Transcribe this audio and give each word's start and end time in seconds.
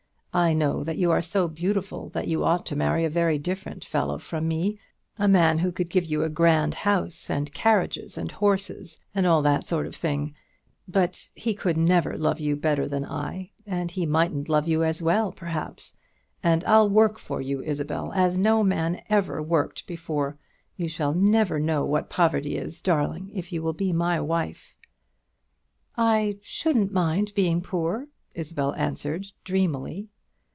I 0.33 0.53
know 0.53 0.81
that 0.85 0.97
you 0.97 1.11
are 1.11 1.21
so 1.21 1.49
beautiful 1.49 2.07
that 2.11 2.29
you 2.29 2.45
ought 2.45 2.65
to 2.67 2.75
marry 2.77 3.03
a 3.03 3.09
very 3.09 3.37
different 3.37 3.83
fellow 3.83 4.17
from 4.17 4.47
me, 4.47 4.77
a 5.19 5.27
man 5.27 5.59
who 5.59 5.73
could 5.73 5.89
give 5.89 6.05
you 6.05 6.23
a 6.23 6.29
grand 6.29 6.73
house, 6.73 7.29
and 7.29 7.51
carriages 7.53 8.17
and 8.17 8.31
horses, 8.31 9.01
and 9.13 9.27
all 9.27 9.41
that 9.41 9.65
sort 9.65 9.85
of 9.87 9.93
thing; 9.93 10.31
but 10.87 11.29
he 11.35 11.53
could 11.53 11.75
never 11.75 12.17
love 12.17 12.39
you 12.39 12.55
better 12.55 12.87
than 12.87 13.03
I, 13.03 13.51
and 13.65 13.91
he 13.91 14.05
mightn't 14.05 14.47
love 14.47 14.69
you 14.69 14.85
as 14.85 15.01
well, 15.01 15.33
perhaps; 15.33 15.97
and 16.41 16.63
I'll 16.63 16.89
work 16.89 17.17
for 17.19 17.41
you, 17.41 17.61
Isabel, 17.61 18.13
as 18.15 18.37
no 18.37 18.63
man 18.63 19.01
ever 19.09 19.43
worked 19.43 19.85
before. 19.85 20.37
You 20.77 20.87
shall 20.87 21.13
never 21.13 21.59
know 21.59 21.83
what 21.83 22.09
poverty 22.09 22.55
is, 22.55 22.81
darling, 22.81 23.31
if 23.33 23.51
you 23.51 23.61
will 23.61 23.73
be 23.73 23.91
my 23.91 24.21
wife." 24.21 24.77
"I 25.97 26.37
shouldn't 26.41 26.93
mind 26.93 27.33
being 27.35 27.59
poor," 27.59 28.07
Isabel 28.33 28.71
answered, 28.75 29.25
dreamily. 29.43 30.07